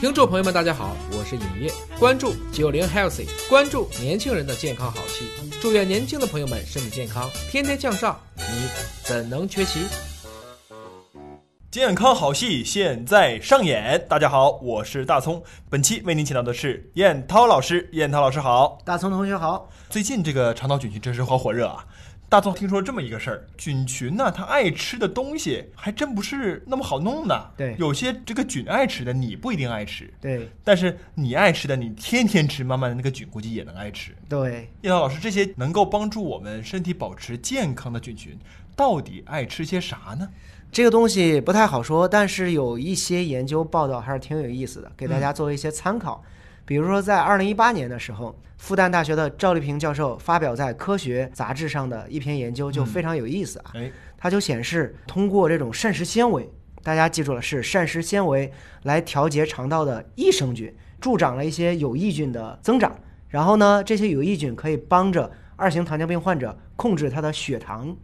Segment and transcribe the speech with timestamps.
[0.00, 5.24] 听众朋友们，大家好，我是尹烨，关注九零 healthy，关注年轻人的健康好戏，
[5.62, 8.68] 祝愿年轻的朋友们身体健康，天天向上，你
[9.02, 9.80] 怎能缺席？
[11.70, 19.68] 健康好戏现在上演，大家好，我是大葱，本期为您请到的是燕涛老师，燕涛老师好，大葱同学好。
[19.88, 21.84] 最近这个肠道菌群真是好火热啊！
[22.34, 27.52] 大葱听说这么一个事儿，菌群呢，它爱吃的东西还真不是那么好弄的。
[27.56, 30.12] 对有些这个菌爱吃的，你不一定爱吃。
[30.20, 34.10] 对但是你爱吃的，你天天吃，慢慢的那个菌估计也能爱吃。
[34.28, 38.36] 对，叶涛老师，这些能够帮助我们身体保持健康的菌群，
[38.74, 40.28] 到底爱吃些啥呢？
[40.72, 46.24] 这个东西不太好说，但是有一些研究报道还是挺有意思的，给大家作为一些参考。
[46.66, 53.72] 比如说，在二零一八年的时候，复旦大学的赵立平教授发表在《科学》杂志上的一篇研究就非常有意思啊。
[53.74, 56.50] 哎，它就显示，通过这种膳食纤维，
[56.82, 58.50] 大家记住了，是膳食纤维
[58.84, 62.98] 来调节肠道的益生菌，助长了一些有益菌的增长。
[63.28, 67.94] 然后呢，这些有益菌可以帮着二型糖尿病患者控制他的血糖。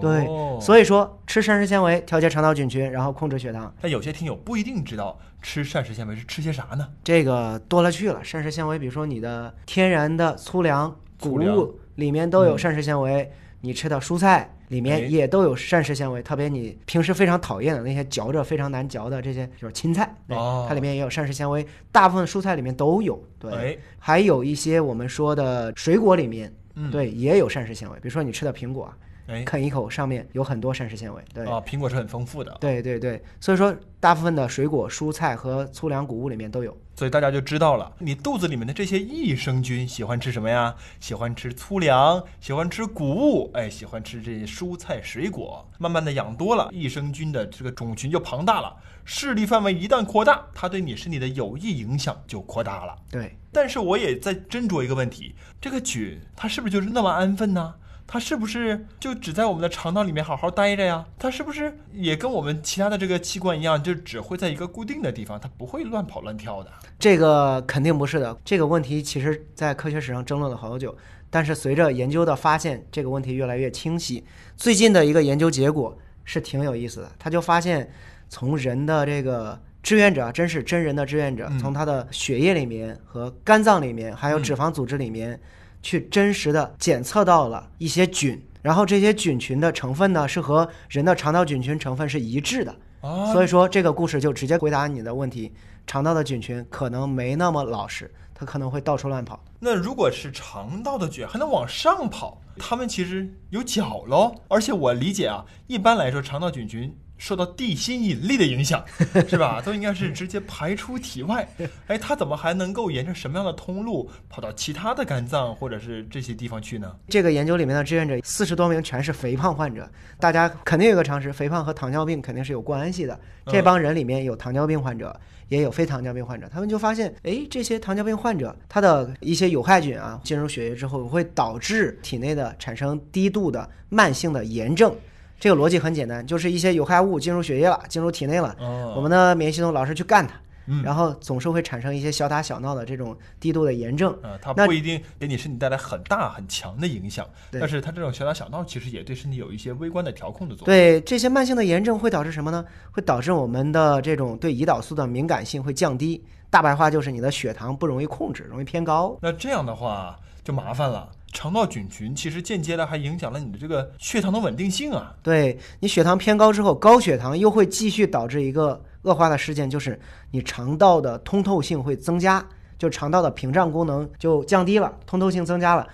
[0.00, 6.86] 对，哦所以说吃膳食纤维调节肠道菌群，然后控制血糖，但有些听友不一定知道吃膳食纤维是吃些啥呢？
[7.02, 8.22] 这个多了去了。
[8.22, 12.58] 膳食纤维，比如说你的天然的粗粮、谷物里面都有嗯。
[12.58, 14.80] 膳食纤维，你吃的蔬菜里哎。
[14.80, 20.66] 面也都有膳食纤维，特别你平时非常讨厌的那些嚼着非常难嚼的这些，就是青菜，对，哦。
[20.68, 23.22] 它里面也有膳食纤维，大部分蔬菜里面都有。
[23.38, 28.92] 对，哎，还有一些我们说的水果里面，嗯，对，也有膳食纤维，比如说你吃的苹果，
[29.30, 31.46] 哎，啃一口上面有很多膳食纤维，对。
[31.46, 36.76] 啊，苹果是很丰富的，对对对，所以说大部分的水果、蔬菜和粗粮谷物里面都有。
[36.96, 40.74] 所以大家就知道了，你肚子里面的这些益生菌喜欢吃什么呀？
[41.00, 45.66] 喜欢吃粗粮，喜欢吃谷物，哎，喜欢吃这些蔬菜水果。
[45.78, 52.94] 慢慢的养多了，益生菌的这个种群就庞大了，势力范围一旦扩大，它对你身体的有益影响就扩大了。
[53.10, 57.74] 对，但是我也在斟酌一个问题：这个菌它是不是就是那么安分呢？
[58.12, 61.06] 它是不是就只在我们的肠道里面好好待着呀？
[61.16, 66.72] 它是不是也跟我们其他的这个器官一样，就只会在一个固定的地方，它不会乱跑乱跳的？
[66.98, 68.36] 这个肯定不是的。
[68.44, 70.92] 这个问题其实在科学史上争论了好久，
[71.30, 74.24] 但是随着研究的发现，这个问题越来越清晰。
[74.56, 77.88] 最近的一个研究结果是挺有意思的，他就发现
[78.28, 85.40] 从人的这个志愿者，真是真人的志愿者，从他的血液里面和肝脏里面，还有脂肪组织里面，
[85.82, 88.40] 去真实的检测到了一些菌。
[88.62, 95.50] 然后这些菌群的成分呢，是和人的肠道菌群成分是一致的，啊，所以说这个故事就直接回答你的问题：
[95.86, 99.42] 肠道的菌群可能没那么老实，它可能会到处乱跑。
[99.58, 104.34] 那如果是肠道的菌还能往上跑，它们其实有脚喽。
[104.48, 108.82] 而且我理解啊，一般来说肠道菌群受到地心引力的影响，
[109.28, 109.60] 是吧？
[109.62, 111.46] 都应该是直接排出体外。
[111.86, 116.90] 哎，它怎么还能够沿着什么样的通路跑到其他的肝脏或者是这些地方去呢？
[117.08, 119.86] 这个研究里面的志愿者四十多名全是肥胖患者，
[120.18, 123.20] 大家肯定有个常识，肥胖和糖尿病肯定是有关系的。
[123.46, 125.14] 这帮人里面有糖尿病患者，
[125.48, 134.94] 也有非糖尿病患者，他们就发现，哎，这些糖尿病患者他的一些有害菌啊进入血液之后，会导致体内的产生低度的慢性的炎症。
[135.40, 140.34] 这个逻辑很简单，就是一些有害物进入血液了，进入体内了，哦我们的免疫系统老是去干它，
[140.66, 144.12] 嗯然后总是会产生一些小打小闹的这种低度的炎症。
[144.22, 150.66] 啊，它不一定给你身体带来很大很强的影响，但是它这种小打小闹其实也对身体有一些微观的调控的作用。
[150.66, 152.62] 对这些慢性的炎症会导致什么呢？
[152.92, 156.22] 会导致我们的这种对胰岛素的敏感性会降低。
[156.50, 159.16] 大白话就是你的血糖不容易控制，容易偏高。
[159.22, 165.14] 那这样的话就麻烦了，肠道菌群其实间接的还影响了你的这个血糖的稳定性啊。
[165.22, 169.98] 对你血糖偏高之后，高血糖又会继续导致一个恶化的事件，就是
[170.30, 172.44] 你肠道的通透性会增加，
[172.78, 175.86] 就肠道的屏障功能就降低了，通透性增加了。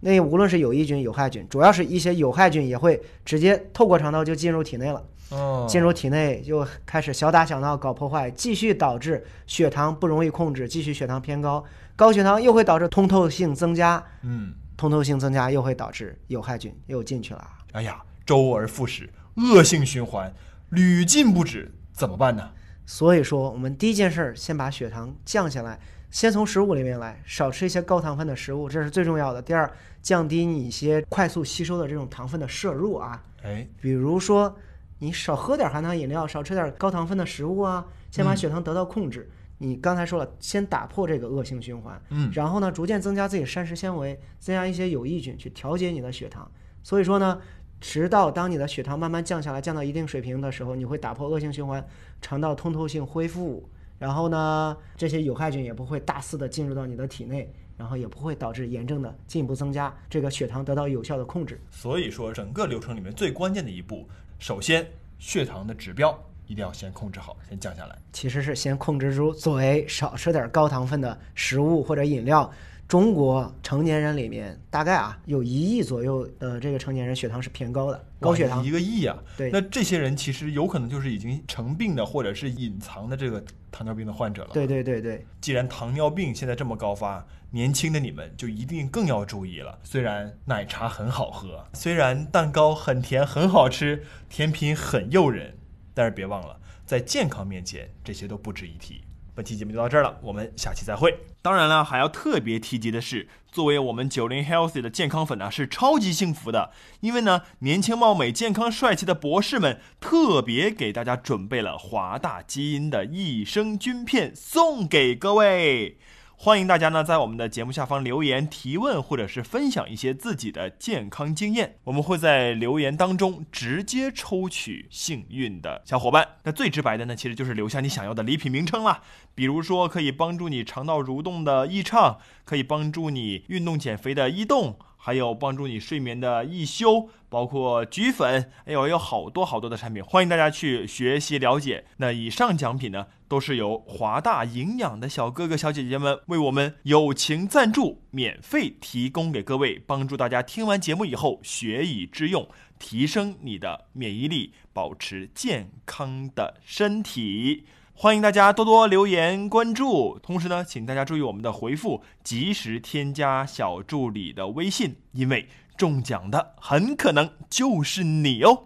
[0.00, 5.02] 那无论是有益菌、有害菌，主要是一些有害菌也会直接透过肠道就进入体内了。
[5.30, 11.64] 哦，进入体内就开始小打小闹搞破坏，继续导致血糖不容易控制，继续血糖偏高，
[11.96, 17.48] 高血糖又会导致通透性增加，嗯，通透性增加又会导致有害菌又进去了。
[17.72, 20.32] 哎呀，周而复始，恶性循环，
[20.70, 22.50] 屡禁不止，怎么办呢？
[22.84, 25.78] 所以说，我们第一件事儿先把血糖降下来，
[26.10, 29.40] 先从食物里面来，少吃一些高糖分的食物，这是最重要的。
[29.40, 29.70] 第二，
[30.02, 34.54] 降低你一些快速吸收的这种糖分的摄入啊，哎，比如说
[34.98, 39.30] 你少喝点含糖饮料，少吃点高糖分的食物啊，先把血糖得到控制。
[39.62, 46.50] 你刚才说了，先打破这个恶性循环，嗯，然后呢，逐渐增加自己膳食纤维，增加一些有益菌去调节你的血糖。
[46.82, 47.40] 所以说呢，
[47.80, 51.86] 直到当你的血糖慢慢降下来，降到一定水平的时候，你会打破恶性循环，
[52.20, 53.68] 肠道通透性恢复，
[54.00, 61.60] 然后呢，这些有害菌也不会大肆的进入到你的体内，然后也不会导致炎症的进一步增加，这个血糖得到有效的控制。
[61.70, 64.08] 所以说，整个流程里面最关键的一步，
[64.40, 64.86] 首先
[65.18, 66.20] 血糖的指标
[66.52, 67.98] 一定要先控制好，先降下来。
[68.12, 72.52] 其实是先控制住作为少吃点高糖分的食物或者饮料。
[72.88, 79.16] 中国成年人里面大概啊有一亿左右的这个成年人血糖是偏高的，高血糖一个亿啊！
[79.34, 84.50] 对那这些人其实有可能就是已经成病的，或者是隐藏的这个糖尿病的患者了。
[84.52, 89.78] 对对对对，既然糖尿病现在这么高发，年轻的你们就一定更要注意了。
[89.82, 95.56] 虽然奶茶很好喝，虽然蛋糕很甜很好吃，甜品很诱人，
[95.94, 99.02] 但是别忘了，在健康面前，这些都不值一提。
[99.34, 101.18] 本期节目就到这儿了，我们下期再会。
[101.40, 115.96] 当然了，还要特别提及的是，作为我们九零 healthy 的健康粉呢，是超级幸福的，因为呢，年轻貌美、健康帅气的博士们特别给大家准备了华大基因的益生菌片送给各位。
[116.44, 126.26] 欢迎大家呢在我们的节目下方留言提问，或者是分享一些自己的健康经验，我们会在留言当中直接抽取幸运的小伙伴。
[126.42, 129.02] 那最直白的呢，其实就是留下你想要的礼品名称啦，
[129.36, 134.76] 比如说可以帮助你肠道蠕动的益畅，可以帮助你运动减肥的益动。
[135.04, 141.84] 还有帮助你睡眠的益休，包括菊粉，哎呦，有好多好多的产品，欢迎大家去学习了解。
[141.96, 157.64] 那以上奖品呢，都是由华大营养的小哥哥小姐姐们为我们友情赞助，免费提供给各位，帮助大家听完节目以后学以致用，提升你的免疫力，保持健康的身体。
[157.94, 168.64] 欢迎大家多多留言关注，同时呢，请大家注意我们的回复，及时添加小助理的微信，因为中奖的很可能就是你哦。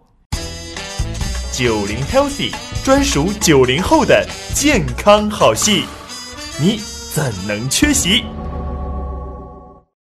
[1.53, 2.51] 九零 healthy
[2.83, 5.83] 专属九零后的健康好戏，
[6.59, 6.79] 你
[7.13, 8.23] 怎能缺席？